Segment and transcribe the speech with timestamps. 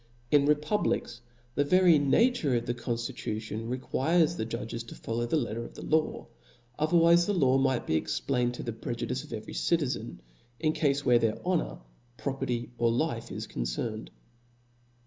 [0.31, 1.21] In republics,
[1.53, 5.85] the very nature of the conftitution requires the judges to follow the letter of the
[5.85, 6.25] law:
[6.79, 10.19] otherwife the law might be explained to the prejudice of every citizen,
[10.59, 11.77] in cafes where their honor,
[12.17, 14.09] property or life are concerned.